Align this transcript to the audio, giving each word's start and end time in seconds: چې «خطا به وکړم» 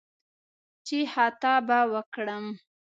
چې 0.85 0.97
«خطا 1.11 1.53
به 1.67 1.79
وکړم» 1.93 2.45